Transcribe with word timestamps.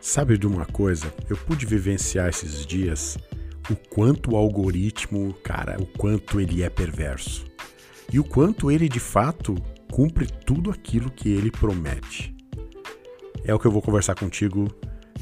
Sabe 0.00 0.38
de 0.38 0.46
uma 0.46 0.64
coisa? 0.64 1.12
Eu 1.28 1.36
pude 1.36 1.66
vivenciar 1.66 2.28
esses 2.28 2.64
dias 2.64 3.18
o 3.70 3.76
quanto 3.76 4.32
o 4.32 4.36
algoritmo, 4.36 5.34
cara, 5.44 5.76
o 5.78 5.86
quanto 5.86 6.40
ele 6.40 6.62
é 6.62 6.70
perverso. 6.70 7.44
E 8.10 8.18
o 8.18 8.24
quanto 8.24 8.70
ele 8.70 8.88
de 8.88 8.98
fato 8.98 9.54
cumpre 9.92 10.26
tudo 10.26 10.70
aquilo 10.70 11.10
que 11.10 11.28
ele 11.28 11.50
promete. 11.50 12.34
É 13.44 13.54
o 13.54 13.58
que 13.58 13.66
eu 13.66 13.70
vou 13.70 13.82
conversar 13.82 14.14
contigo 14.14 14.68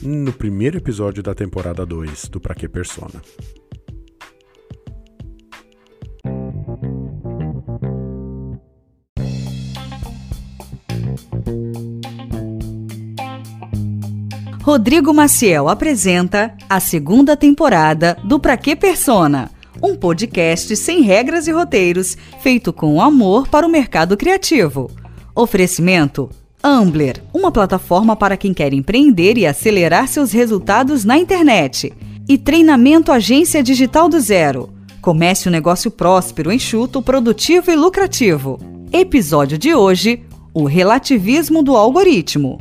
no 0.00 0.32
primeiro 0.32 0.78
episódio 0.78 1.22
da 1.24 1.34
temporada 1.34 1.84
2 1.84 2.28
do 2.28 2.40
Pra 2.40 2.54
Que 2.54 2.68
Persona. 2.68 3.20
Rodrigo 14.68 15.14
Maciel 15.14 15.66
apresenta 15.66 16.54
a 16.68 16.78
segunda 16.78 17.34
temporada 17.34 18.18
do 18.22 18.38
Pra 18.38 18.54
Que 18.54 18.76
Persona, 18.76 19.50
um 19.82 19.96
podcast 19.96 20.76
sem 20.76 21.00
regras 21.00 21.48
e 21.48 21.52
roteiros, 21.52 22.18
feito 22.42 22.70
com 22.70 23.00
amor 23.00 23.48
para 23.48 23.66
o 23.66 23.70
mercado 23.70 24.14
criativo. 24.14 24.90
Oferecimento 25.34 26.28
Ambler, 26.62 27.24
uma 27.32 27.50
plataforma 27.50 28.14
para 28.14 28.36
quem 28.36 28.52
quer 28.52 28.74
empreender 28.74 29.38
e 29.38 29.46
acelerar 29.46 30.06
seus 30.06 30.32
resultados 30.32 31.02
na 31.02 31.16
internet. 31.16 31.90
E 32.28 32.36
Treinamento 32.36 33.10
Agência 33.10 33.62
Digital 33.62 34.06
do 34.06 34.20
Zero. 34.20 34.68
Comece 35.00 35.48
um 35.48 35.52
negócio 35.52 35.90
próspero, 35.90 36.52
enxuto, 36.52 37.00
produtivo 37.00 37.70
e 37.70 37.74
lucrativo. 37.74 38.60
Episódio 38.92 39.56
de 39.56 39.74
hoje: 39.74 40.26
O 40.52 40.64
relativismo 40.64 41.62
do 41.62 41.74
algoritmo. 41.74 42.58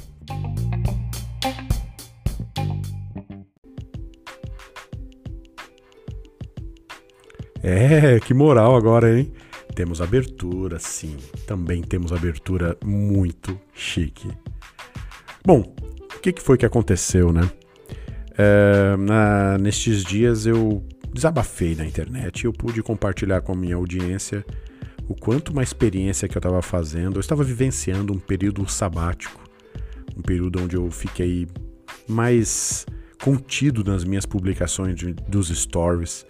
É, 7.70 8.18
que 8.22 8.34
moral 8.34 8.78
agora, 8.78 9.20
hein? 9.20 9.30
Temos 9.76 10.00
abertura, 10.00 10.80
sim. 10.80 11.18
Também 11.46 11.82
temos 11.82 12.14
abertura 12.14 12.78
muito 12.82 13.60
chique. 13.73 14.30
Bom, 15.46 15.76
o 16.16 16.20
que, 16.22 16.34
foi 16.40 16.58
que 16.58 16.66
aconteceu, 16.66 17.34
né? 17.34 17.42
É, 18.38 18.95
na, 18.95 19.58
nestes 19.58 20.06
dias 20.06 20.45
eu 20.45 20.82
desabafei 21.14 21.76
na 21.76 21.86
internet 21.86 22.44
e 22.44 22.45
eu 22.45 22.54
pude 22.54 22.82
compartilhar 22.82 23.42
com 23.42 23.52
a 23.52 23.56
minha 23.56 23.76
audiência 23.76 24.45
o 25.06 25.14
quanto 25.14 25.52
uma 25.52 25.62
experiência 25.62 26.26
que 26.30 26.38
eu 26.38 26.40
estava 26.40 26.62
fazendo, 26.62 27.18
eu 27.18 27.22
estava 27.22 27.44
vivenciando 27.44 28.14
um 28.14 28.20
período 28.20 28.66
sabático, 28.70 29.44
um 30.16 30.22
período 30.22 30.64
onde 30.64 30.78
eu 30.78 30.90
fiquei 30.90 31.50
mais 32.08 32.86
contido 33.22 33.84
nas 33.84 34.06
minhas 34.06 34.26
publicações 34.26 34.95
de, 34.95 35.14
dos 35.14 35.50
stories, 35.50 36.26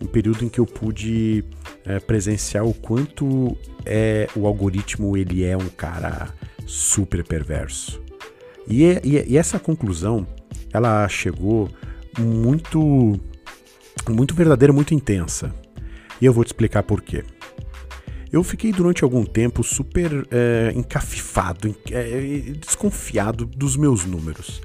um 0.00 0.06
período 0.06 0.44
em 0.44 0.48
que 0.48 0.58
eu 0.58 0.66
pude 0.66 1.44
é, 1.84 1.98
presenciar 1.98 2.64
o 2.64 2.74
quanto 2.74 3.56
é 3.84 4.28
o 4.36 4.46
algoritmo 4.46 5.16
ele 5.16 5.44
é 5.44 5.56
um 5.56 5.68
cara 5.68 6.34
super 6.66 7.24
perverso. 7.24 8.02
E, 8.68 8.84
e, 9.04 9.24
e 9.28 9.36
essa 9.36 9.58
conclusão 9.58 10.26
ela 10.72 11.08
chegou 11.08 11.70
muito 12.18 13.18
muito 14.08 14.34
verdadeira, 14.34 14.72
muito 14.72 14.94
intensa. 14.94 15.54
E 16.20 16.24
eu 16.24 16.32
vou 16.32 16.44
te 16.44 16.48
explicar 16.48 16.82
por 16.82 17.02
quê. 17.02 17.24
Eu 18.32 18.42
fiquei 18.42 18.72
durante 18.72 19.04
algum 19.04 19.24
tempo 19.24 19.62
super 19.62 20.26
é, 20.30 20.72
encafifado, 20.74 21.74
é, 21.90 22.52
desconfiado 22.60 23.46
dos 23.46 23.76
meus 23.76 24.04
números. 24.04 24.60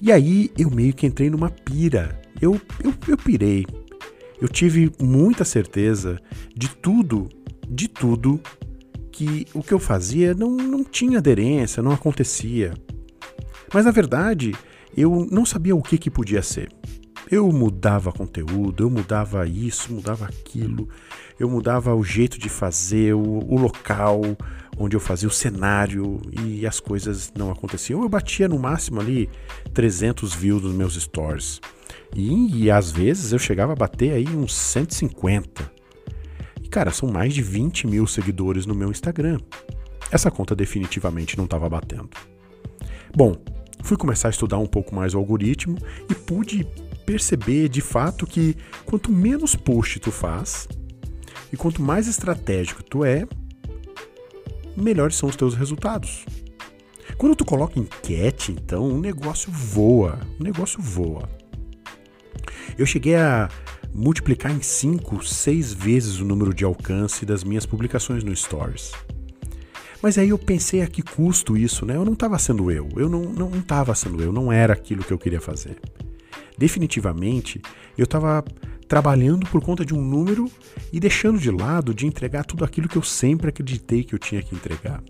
E 0.00 0.10
aí 0.10 0.50
eu 0.56 0.70
meio 0.70 0.92
que 0.92 1.06
entrei 1.06 1.28
numa 1.28 1.50
pira. 1.50 2.20
Eu, 2.40 2.60
eu, 2.82 2.94
eu 3.06 3.16
pirei 3.16 3.66
eu 4.42 4.48
tive 4.48 4.90
muita 5.00 5.44
certeza 5.44 6.18
de 6.52 6.68
tudo, 6.68 7.28
de 7.68 7.86
tudo, 7.86 8.40
que 9.12 9.46
o 9.54 9.62
que 9.62 9.72
eu 9.72 9.78
fazia 9.78 10.34
não, 10.34 10.50
não 10.50 10.82
tinha 10.82 11.18
aderência, 11.18 11.80
não 11.80 11.92
acontecia. 11.92 12.74
Mas 13.72 13.84
na 13.84 13.92
verdade, 13.92 14.52
eu 14.96 15.28
não 15.30 15.46
sabia 15.46 15.76
o 15.76 15.80
que, 15.80 15.96
que 15.96 16.10
podia 16.10 16.42
ser. 16.42 16.72
Eu 17.30 17.52
mudava 17.52 18.10
conteúdo, 18.10 18.82
eu 18.82 18.90
mudava 18.90 19.46
isso, 19.46 19.92
mudava 19.92 20.24
aquilo, 20.24 20.88
eu 21.38 21.48
mudava 21.48 21.94
o 21.94 22.02
jeito 22.02 22.36
de 22.36 22.48
fazer, 22.48 23.14
o, 23.14 23.20
o, 23.22 23.56
local 23.56 24.22
onde 24.76 24.96
eu 24.96 25.00
fazia 25.00 25.28
o 25.28 25.32
cenário 25.32 26.20
e 26.44 26.66
as 26.66 26.80
coisas 26.80 27.32
não 27.38 27.48
aconteciam. 27.48 28.02
Eu 28.02 28.08
batia 28.08 28.48
no 28.48 28.58
máximo 28.58 29.00
ali 29.00 29.30
300 29.72 30.34
views 30.34 30.64
nos 30.64 30.74
meus 30.74 31.00
stories. 31.00 31.60
E, 32.14 32.64
e 32.64 32.70
às 32.70 32.90
vezes 32.90 33.32
eu 33.32 33.38
chegava 33.38 33.72
a 33.72 33.76
bater 33.76 34.12
aí 34.12 34.28
uns 34.28 34.54
150. 34.54 35.70
E 36.62 36.68
cara, 36.68 36.90
são 36.90 37.10
mais 37.10 37.34
de 37.34 37.42
20 37.42 37.86
mil 37.86 38.06
seguidores 38.06 38.66
no 38.66 38.74
meu 38.74 38.90
Instagram. 38.90 39.38
Essa 40.10 40.30
conta 40.30 40.54
definitivamente 40.54 41.36
não 41.36 41.44
estava 41.44 41.68
batendo. 41.68 42.10
Bom, 43.14 43.36
fui 43.82 43.96
começar 43.96 44.28
a 44.28 44.30
estudar 44.30 44.58
um 44.58 44.66
pouco 44.66 44.94
mais 44.94 45.14
o 45.14 45.18
algoritmo 45.18 45.78
e 46.10 46.14
pude 46.14 46.66
perceber 47.06 47.68
de 47.68 47.80
fato 47.80 48.26
que 48.26 48.56
quanto 48.84 49.10
menos 49.10 49.56
post 49.56 49.98
tu 50.00 50.10
faz 50.10 50.68
e 51.52 51.56
quanto 51.56 51.82
mais 51.82 52.06
estratégico 52.06 52.82
tu 52.82 53.04
é, 53.04 53.26
melhores 54.76 55.16
são 55.16 55.28
os 55.28 55.36
teus 55.36 55.54
resultados. 55.54 56.24
Quando 57.16 57.36
tu 57.36 57.44
coloca 57.44 57.78
enquete, 57.78 58.52
então, 58.52 58.88
o 58.88 59.00
negócio 59.00 59.50
voa, 59.52 60.18
o 60.40 60.42
negócio 60.42 60.80
voa. 60.80 61.28
Eu 62.78 62.86
cheguei 62.86 63.16
a 63.16 63.48
multiplicar 63.94 64.52
em 64.52 64.62
5, 64.62 65.24
6 65.24 65.72
vezes 65.72 66.20
o 66.20 66.24
número 66.24 66.54
de 66.54 66.64
alcance 66.64 67.26
das 67.26 67.44
minhas 67.44 67.66
publicações 67.66 68.24
no 68.24 68.34
Stories. 68.34 68.92
Mas 70.02 70.18
aí 70.18 70.30
eu 70.30 70.38
pensei 70.38 70.82
a 70.82 70.86
que 70.86 71.02
custo 71.02 71.56
isso, 71.56 71.86
né? 71.86 71.94
Eu 71.94 72.04
não 72.04 72.14
estava 72.14 72.38
sendo 72.38 72.70
eu, 72.70 72.88
eu 72.96 73.08
não 73.08 73.50
estava 73.56 73.94
sendo 73.94 74.20
eu, 74.22 74.32
não 74.32 74.50
era 74.50 74.72
aquilo 74.72 75.04
que 75.04 75.12
eu 75.12 75.18
queria 75.18 75.40
fazer. 75.40 75.78
Definitivamente, 76.58 77.60
eu 77.96 78.04
estava 78.04 78.44
trabalhando 78.88 79.46
por 79.46 79.62
conta 79.62 79.86
de 79.86 79.94
um 79.94 80.02
número 80.02 80.50
e 80.92 80.98
deixando 80.98 81.38
de 81.38 81.50
lado 81.50 81.94
de 81.94 82.06
entregar 82.06 82.44
tudo 82.44 82.64
aquilo 82.64 82.88
que 82.88 82.96
eu 82.96 83.02
sempre 83.02 83.48
acreditei 83.48 84.02
que 84.02 84.14
eu 84.14 84.18
tinha 84.18 84.42
que 84.42 84.54
entregar. 84.54 85.02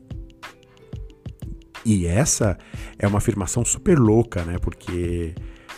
E 1.85 2.07
essa 2.07 2.57
é 2.99 3.09
uma 3.09 3.19
afirmação 3.19 3.65
super 3.65 3.99
louca, 3.99 4.45
né? 4.45 4.59
Porque 4.59 5.35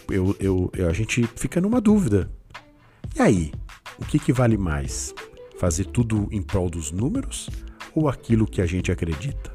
eu, 0.09 0.37
eu, 0.39 0.71
a 0.89 0.93
gente 0.93 1.27
fica 1.37 1.61
numa 1.61 1.81
dúvida. 1.81 2.31
E 3.17 3.23
aí, 3.23 3.53
o 3.99 4.05
que, 4.05 4.19
que 4.19 4.33
vale 4.33 4.57
mais? 4.57 5.15
Fazer 5.59 5.85
tudo 5.85 6.29
em 6.31 6.43
prol 6.43 6.69
dos 6.69 6.91
números 6.91 7.49
ou 7.95 8.09
aquilo 8.09 8.47
que 8.47 8.61
a 8.61 8.67
gente 8.67 8.91
acredita? 8.91 9.55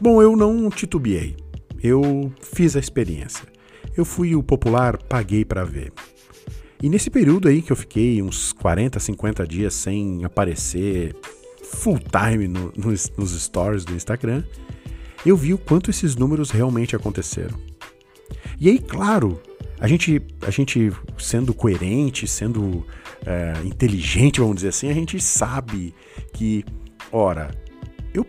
Bom, 0.00 0.20
eu 0.20 0.36
não 0.36 0.68
titubeei. 0.70 1.36
Eu 1.82 2.32
fiz 2.40 2.76
a 2.76 2.80
experiência. 2.80 3.46
Eu 3.96 4.04
fui 4.04 4.34
o 4.34 4.42
popular 4.42 4.98
paguei 4.98 5.44
para 5.44 5.64
ver. 5.64 5.92
E 6.82 6.88
nesse 6.88 7.08
período 7.08 7.48
aí 7.48 7.62
que 7.62 7.72
eu 7.72 7.76
fiquei 7.76 8.20
uns 8.20 8.52
40, 8.52 9.00
50 9.00 9.46
dias 9.46 9.72
sem 9.72 10.24
aparecer 10.24 11.16
full 11.62 11.98
time 11.98 12.46
no, 12.46 12.72
nos 13.16 13.42
stories 13.42 13.84
do 13.84 13.94
Instagram, 13.94 14.44
eu 15.28 15.36
vi 15.36 15.54
o 15.54 15.58
quanto 15.58 15.90
esses 15.90 16.16
números 16.16 16.50
realmente 16.50 16.94
aconteceram. 16.94 17.58
E 18.60 18.68
aí, 18.68 18.78
claro, 18.78 19.40
a 19.78 19.86
gente, 19.86 20.22
a 20.42 20.50
gente 20.50 20.90
sendo 21.18 21.52
coerente, 21.52 22.26
sendo 22.26 22.86
é, 23.24 23.54
inteligente, 23.64 24.40
vamos 24.40 24.56
dizer 24.56 24.68
assim, 24.68 24.90
a 24.90 24.94
gente 24.94 25.20
sabe 25.20 25.94
que, 26.32 26.64
ora, 27.12 27.50
eu, 28.14 28.26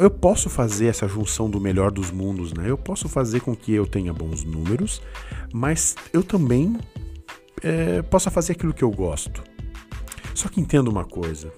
eu 0.00 0.10
posso 0.10 0.50
fazer 0.50 0.86
essa 0.86 1.08
junção 1.08 1.48
do 1.48 1.60
melhor 1.60 1.90
dos 1.90 2.10
mundos, 2.10 2.52
né? 2.52 2.68
Eu 2.68 2.76
posso 2.76 3.08
fazer 3.08 3.40
com 3.40 3.56
que 3.56 3.72
eu 3.72 3.86
tenha 3.86 4.12
bons 4.12 4.44
números, 4.44 5.00
mas 5.52 5.96
eu 6.12 6.22
também 6.22 6.76
é, 7.62 8.02
possa 8.02 8.30
fazer 8.30 8.52
aquilo 8.52 8.74
que 8.74 8.84
eu 8.84 8.90
gosto. 8.90 9.42
Só 10.34 10.48
que 10.48 10.60
entenda 10.60 10.90
uma 10.90 11.04
coisa: 11.04 11.50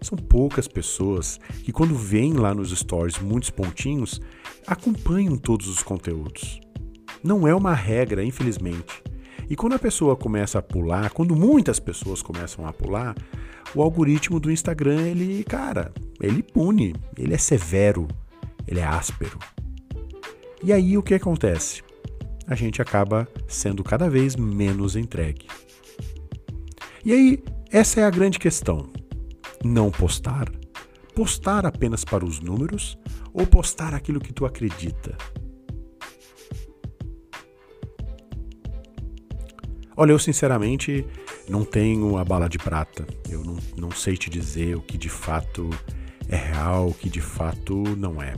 são 0.00 0.16
poucas 0.16 0.66
pessoas 0.66 1.38
que, 1.64 1.72
quando 1.72 1.94
veem 1.94 2.34
lá 2.34 2.54
nos 2.54 2.70
stories 2.70 3.18
muitos 3.18 3.50
pontinhos, 3.50 4.20
acompanham 4.66 5.36
todos 5.36 5.68
os 5.68 5.82
conteúdos. 5.82 6.60
Não 7.22 7.46
é 7.46 7.54
uma 7.54 7.74
regra, 7.74 8.24
infelizmente. 8.24 9.02
E 9.48 9.56
quando 9.56 9.74
a 9.74 9.78
pessoa 9.78 10.16
começa 10.16 10.58
a 10.58 10.62
pular, 10.62 11.10
quando 11.10 11.36
muitas 11.36 11.78
pessoas 11.78 12.22
começam 12.22 12.66
a 12.66 12.72
pular, 12.72 13.14
o 13.74 13.82
algoritmo 13.82 14.40
do 14.40 14.50
Instagram, 14.50 15.08
ele, 15.08 15.44
cara, 15.44 15.92
ele 16.20 16.42
pune, 16.42 16.94
ele 17.16 17.34
é 17.34 17.38
severo, 17.38 18.08
ele 18.66 18.80
é 18.80 18.84
áspero. 18.84 19.38
E 20.62 20.72
aí 20.72 20.96
o 20.96 21.02
que 21.02 21.14
acontece? 21.14 21.82
A 22.46 22.54
gente 22.54 22.80
acaba 22.80 23.28
sendo 23.48 23.82
cada 23.82 24.08
vez 24.08 24.36
menos 24.36 24.96
entregue. 24.96 25.46
E 27.04 27.12
aí, 27.12 27.42
essa 27.70 28.00
é 28.00 28.04
a 28.04 28.10
grande 28.10 28.38
questão 28.38 28.90
não 29.64 29.90
postar 29.90 30.50
Postar 31.14 31.66
apenas 31.66 32.04
para 32.04 32.24
os 32.24 32.40
números 32.40 32.96
ou 33.32 33.46
postar 33.46 33.94
aquilo 33.94 34.20
que 34.20 34.32
tu 34.32 34.46
acredita? 34.46 35.16
Olha, 39.96 40.12
eu 40.12 40.18
sinceramente 40.18 41.06
não 41.48 41.64
tenho 41.64 42.16
a 42.16 42.24
bala 42.24 42.48
de 42.48 42.58
prata. 42.58 43.06
Eu 43.28 43.44
não, 43.44 43.58
não 43.76 43.90
sei 43.90 44.16
te 44.16 44.30
dizer 44.30 44.76
o 44.76 44.80
que 44.80 44.96
de 44.96 45.10
fato 45.10 45.68
é 46.28 46.36
real, 46.36 46.88
o 46.88 46.94
que 46.94 47.10
de 47.10 47.20
fato 47.20 47.82
não 47.98 48.22
é. 48.22 48.34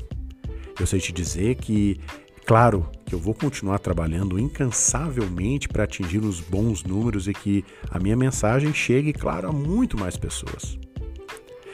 Eu 0.81 0.87
sei 0.87 0.99
te 0.99 1.13
dizer 1.13 1.57
que, 1.57 2.01
claro, 2.47 2.91
que 3.07 3.15
eu 3.15 3.19
vou 3.19 3.35
continuar 3.35 3.79
trabalhando 3.79 4.41
incansavelmente 4.41 5.69
para 5.69 5.85
atingir 5.85 6.25
os 6.25 6.41
bons 6.41 6.83
números 6.83 7.29
e 7.29 7.33
que 7.33 7.65
a 7.91 8.01
minha 8.01 8.17
mensagem 8.17 8.75
chegue, 8.75 9.13
claro, 9.13 9.49
a 9.49 9.53
muito 9.53 9.97
mais 9.97 10.17
pessoas. 10.17 10.82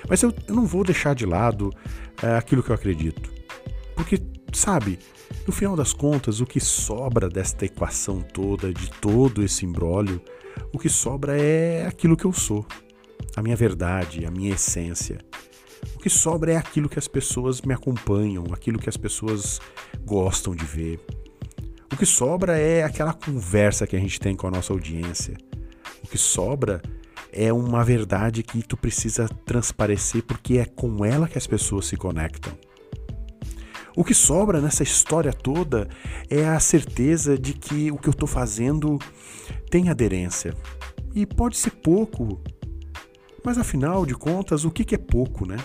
Mas 0.08 0.22
eu, 0.22 0.32
eu 0.46 0.54
não 0.54 0.66
vou 0.66 0.84
deixar 0.84 1.14
de 1.14 1.26
lado 1.26 1.72
é, 2.22 2.36
aquilo 2.36 2.62
que 2.62 2.70
eu 2.70 2.74
acredito. 2.74 3.30
Porque, 3.94 4.20
sabe, 4.52 4.98
no 5.46 5.52
final 5.52 5.76
das 5.76 5.92
contas, 5.92 6.40
o 6.40 6.46
que 6.46 6.60
sobra 6.60 7.28
desta 7.28 7.64
equação 7.64 8.20
toda, 8.20 8.72
de 8.72 8.90
todo 8.90 9.42
esse 9.42 9.64
imbróglio, 9.64 10.22
o 10.72 10.78
que 10.78 10.88
sobra 10.88 11.40
é 11.40 11.86
aquilo 11.86 12.16
que 12.16 12.24
eu 12.24 12.32
sou, 12.32 12.66
a 13.36 13.42
minha 13.42 13.56
verdade, 13.56 14.24
a 14.26 14.30
minha 14.30 14.54
essência. 14.54 15.18
O 15.94 15.98
que 15.98 16.10
sobra 16.10 16.52
é 16.52 16.56
aquilo 16.56 16.88
que 16.88 16.98
as 16.98 17.08
pessoas 17.08 17.60
me 17.62 17.72
acompanham, 17.72 18.44
aquilo 18.52 18.78
que 18.78 18.88
as 18.88 18.96
pessoas 18.96 19.60
gostam 20.04 20.54
de 20.54 20.64
ver. 20.64 21.00
O 21.92 21.96
que 21.96 22.06
sobra 22.06 22.58
é 22.58 22.82
aquela 22.82 23.12
conversa 23.12 23.86
que 23.86 23.96
a 23.96 23.98
gente 23.98 24.20
tem 24.20 24.36
com 24.36 24.46
a 24.46 24.50
nossa 24.50 24.72
audiência. 24.72 25.36
O 26.02 26.08
que 26.08 26.18
sobra 26.18 26.82
é 27.32 27.52
uma 27.52 27.84
verdade 27.84 28.42
que 28.42 28.62
tu 28.62 28.76
precisa 28.76 29.28
transparecer 29.44 30.22
porque 30.22 30.58
é 30.58 30.64
com 30.64 31.04
ela 31.04 31.28
que 31.28 31.38
as 31.38 31.46
pessoas 31.46 31.86
se 31.86 31.96
conectam. 31.96 32.52
O 33.96 34.04
que 34.04 34.14
sobra 34.14 34.60
nessa 34.60 34.82
história 34.82 35.32
toda 35.32 35.88
é 36.30 36.46
a 36.46 36.60
certeza 36.60 37.36
de 37.36 37.52
que 37.52 37.90
o 37.90 37.98
que 37.98 38.08
eu 38.08 38.12
estou 38.12 38.28
fazendo 38.28 38.98
tem 39.70 39.88
aderência. 39.88 40.54
E 41.14 41.26
pode 41.26 41.56
ser 41.56 41.70
pouco, 41.70 42.40
mas 43.44 43.58
afinal 43.58 44.06
de 44.06 44.14
contas, 44.14 44.64
o 44.64 44.70
que 44.70 44.94
é 44.94 44.98
pouco, 44.98 45.44
né? 45.44 45.56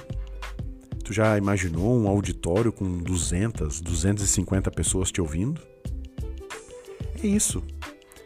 Tu 1.04 1.14
já 1.14 1.38
imaginou 1.38 2.00
um 2.00 2.08
auditório 2.08 2.72
com 2.72 2.98
200, 2.98 3.82
250 3.82 4.72
pessoas 4.72 5.12
te 5.12 5.20
ouvindo? 5.20 5.62
É 7.22 7.28
isso. 7.28 7.62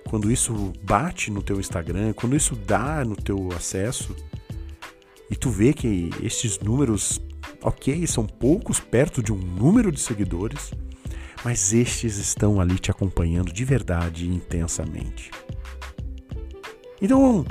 Quando 0.09 0.31
isso 0.31 0.71
bate 0.83 1.29
no 1.29 1.41
teu 1.41 1.59
Instagram, 1.59 2.13
quando 2.13 2.35
isso 2.35 2.55
dá 2.55 3.03
no 3.03 3.15
teu 3.15 3.49
acesso, 3.53 4.15
e 5.29 5.35
tu 5.35 5.49
vê 5.49 5.73
que 5.73 6.09
esses 6.23 6.57
números, 6.59 7.21
ok, 7.61 8.07
são 8.07 8.25
poucos 8.25 8.79
perto 8.79 9.21
de 9.21 9.33
um 9.33 9.37
número 9.37 9.91
de 9.91 9.99
seguidores, 9.99 10.71
mas 11.43 11.73
estes 11.73 12.17
estão 12.17 12.61
ali 12.61 12.79
te 12.79 12.89
acompanhando 12.89 13.51
de 13.51 13.65
verdade 13.65 14.25
e 14.25 14.33
intensamente. 14.33 15.29
Então, 17.01 17.45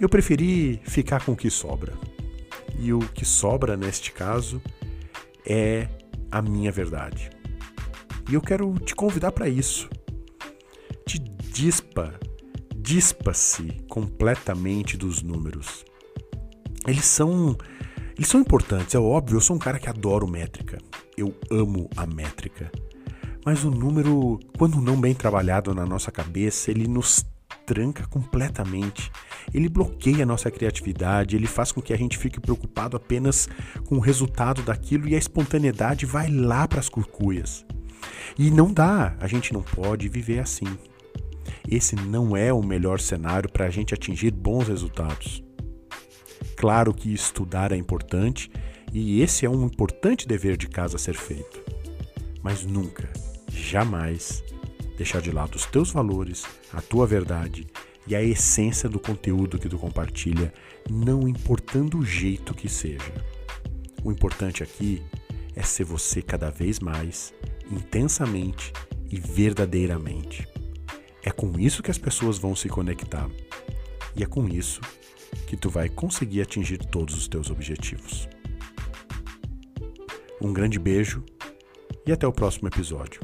eu 0.00 0.08
preferi 0.08 0.80
ficar 0.84 1.22
com 1.22 1.32
o 1.32 1.36
que 1.36 1.50
sobra. 1.50 1.92
E 2.78 2.94
o 2.94 3.00
que 3.00 3.26
sobra 3.26 3.76
neste 3.76 4.10
caso 4.10 4.60
é 5.44 5.86
a 6.30 6.40
minha 6.40 6.72
verdade. 6.72 7.28
E 8.30 8.34
eu 8.34 8.40
quero 8.40 8.72
te 8.78 8.94
convidar 8.94 9.32
para 9.32 9.50
isso 9.50 9.88
dispa, 11.52 12.14
dispa-se 12.76 13.76
completamente 13.88 14.96
dos 14.96 15.22
números. 15.22 15.84
Eles 16.86 17.04
são 17.04 17.56
eles 18.16 18.28
são 18.28 18.40
importantes, 18.40 18.94
é 18.94 18.98
óbvio, 18.98 19.36
eu 19.36 19.40
sou 19.40 19.56
um 19.56 19.58
cara 19.58 19.78
que 19.78 19.88
adoro 19.88 20.28
métrica. 20.28 20.78
Eu 21.16 21.34
amo 21.50 21.88
a 21.96 22.06
métrica. 22.06 22.70
Mas 23.46 23.64
o 23.64 23.70
número, 23.70 24.38
quando 24.58 24.80
não 24.80 25.00
bem 25.00 25.14
trabalhado 25.14 25.74
na 25.74 25.86
nossa 25.86 26.12
cabeça, 26.12 26.70
ele 26.70 26.86
nos 26.86 27.24
tranca 27.64 28.06
completamente. 28.08 29.10
Ele 29.54 29.70
bloqueia 29.70 30.24
a 30.24 30.26
nossa 30.26 30.50
criatividade, 30.50 31.34
ele 31.34 31.46
faz 31.46 31.72
com 31.72 31.80
que 31.80 31.94
a 31.94 31.96
gente 31.96 32.18
fique 32.18 32.38
preocupado 32.38 32.94
apenas 32.94 33.48
com 33.86 33.96
o 33.96 34.00
resultado 34.00 34.60
daquilo 34.62 35.08
e 35.08 35.14
a 35.14 35.18
espontaneidade 35.18 36.04
vai 36.04 36.30
lá 36.30 36.68
para 36.68 36.80
as 36.80 36.90
curcuias. 36.90 37.64
E 38.38 38.50
não 38.50 38.70
dá, 38.70 39.16
a 39.18 39.26
gente 39.26 39.52
não 39.52 39.62
pode 39.62 40.08
viver 40.10 40.40
assim 40.40 40.66
esse 41.68 41.96
não 41.96 42.36
é 42.36 42.52
o 42.52 42.62
melhor 42.62 43.00
cenário 43.00 43.50
para 43.50 43.66
a 43.66 43.70
gente 43.70 43.94
atingir 43.94 44.30
bons 44.30 44.68
resultados. 44.68 45.42
Claro 46.56 46.92
que 46.92 47.12
estudar 47.12 47.72
é 47.72 47.76
importante 47.76 48.50
e 48.92 49.22
esse 49.22 49.46
é 49.46 49.50
um 49.50 49.64
importante 49.64 50.26
dever 50.26 50.56
de 50.56 50.68
casa 50.68 50.96
a 50.96 50.98
ser 50.98 51.14
feito. 51.14 51.62
Mas 52.42 52.64
nunca, 52.64 53.08
jamais, 53.50 54.42
deixar 54.96 55.20
de 55.20 55.30
lado 55.30 55.54
os 55.54 55.64
teus 55.66 55.90
valores, 55.90 56.44
a 56.72 56.82
tua 56.82 57.06
verdade 57.06 57.66
e 58.06 58.16
a 58.16 58.22
essência 58.22 58.88
do 58.88 58.98
conteúdo 58.98 59.58
que 59.58 59.68
tu 59.68 59.78
compartilha, 59.78 60.52
não 60.90 61.28
importando 61.28 61.98
o 61.98 62.04
jeito 62.04 62.52
que 62.52 62.68
seja. 62.68 63.12
O 64.02 64.10
importante 64.10 64.62
aqui 64.62 65.02
é 65.54 65.62
ser 65.62 65.84
você 65.84 66.20
cada 66.20 66.50
vez 66.50 66.80
mais, 66.80 67.32
intensamente 67.70 68.72
e 69.10 69.18
verdadeiramente. 69.18 70.49
É 71.22 71.30
com 71.30 71.58
isso 71.58 71.82
que 71.82 71.90
as 71.90 71.98
pessoas 71.98 72.38
vão 72.38 72.56
se 72.56 72.68
conectar. 72.68 73.28
E 74.16 74.22
é 74.22 74.26
com 74.26 74.48
isso 74.48 74.80
que 75.46 75.56
tu 75.56 75.68
vai 75.68 75.88
conseguir 75.88 76.40
atingir 76.40 76.78
todos 76.78 77.16
os 77.16 77.28
teus 77.28 77.50
objetivos. 77.50 78.28
Um 80.40 80.52
grande 80.52 80.78
beijo 80.78 81.22
e 82.06 82.12
até 82.12 82.26
o 82.26 82.32
próximo 82.32 82.68
episódio. 82.68 83.20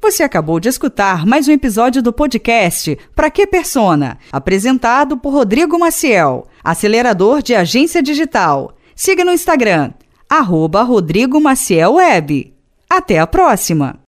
Você 0.00 0.22
acabou 0.22 0.58
de 0.58 0.68
escutar 0.68 1.24
mais 1.24 1.46
um 1.48 1.52
episódio 1.52 2.02
do 2.02 2.12
podcast 2.12 2.98
Pra 3.14 3.30
Que 3.30 3.46
Persona, 3.46 4.18
apresentado 4.32 5.16
por 5.16 5.32
Rodrigo 5.32 5.78
Maciel, 5.78 6.46
acelerador 6.62 7.40
de 7.40 7.54
agência 7.54 8.02
digital. 8.02 8.74
Siga 8.94 9.24
no 9.24 9.32
Instagram, 9.32 9.92
arroba 10.28 10.82
Rodrigo 10.82 11.40
Maciel 11.40 11.94
Web. 11.94 12.54
Até 12.88 13.18
a 13.18 13.26
próxima! 13.26 13.98